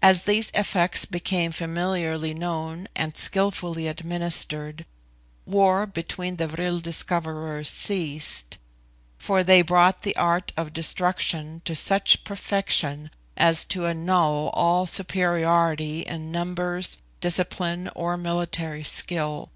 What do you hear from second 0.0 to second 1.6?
As these effects became